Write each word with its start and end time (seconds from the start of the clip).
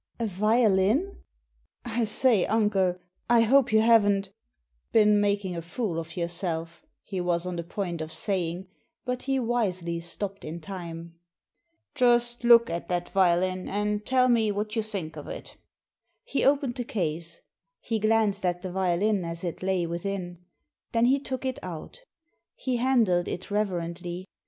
"A 0.19 0.25
violin! 0.25 1.17
I 1.85 2.05
say, 2.05 2.47
uncle, 2.47 2.95
I 3.29 3.41
hope 3.41 3.71
you 3.71 3.81
haven't" 3.81 4.31
Been 4.93 5.21
making 5.21 5.55
a 5.55 5.61
fool 5.61 5.99
of 5.99 6.17
yourself," 6.17 6.83
he 7.03 7.21
was 7.21 7.45
on 7.45 7.55
the 7.55 7.63
point 7.63 8.01
of 8.01 8.11
saying, 8.11 8.65
but 9.05 9.21
he 9.21 9.37
wisely 9.39 9.99
stopped 9.99 10.43
in 10.43 10.59
time. 10.59 11.19
Digitized 11.93 11.99
by 11.99 11.99
VjOOQIC 11.99 12.01
94 12.01 12.01
THE 12.01 12.01
SEEN 12.01 12.01
AND 12.01 12.01
THE 12.01 12.05
UNSEEN 12.05 12.07
•* 12.15 12.15
Just 12.17 12.43
look 12.43 12.69
at 12.71 12.89
that 12.89 13.09
violin, 13.09 13.69
and 13.69 14.05
tell 14.07 14.27
me 14.27 14.51
what 14.51 14.75
you 14.75 14.81
think 14.81 15.15
of 15.17 15.27
it 15.27 15.57
He 16.23 16.45
opened 16.45 16.75
the 16.75 16.83
case. 16.83 17.41
He 17.79 17.99
glanced 17.99 18.43
at 18.43 18.63
the 18.63 18.71
violin 18.71 19.23
as 19.23 19.43
it 19.43 19.61
lay 19.61 19.85
within; 19.85 20.39
then 20.93 21.05
he 21.05 21.19
took 21.19 21.45
it 21.45 21.59
out 21.61 21.99
He 22.55 22.77
handled 22.77 23.27
it 23.27 23.51
reverently. 23.51 24.25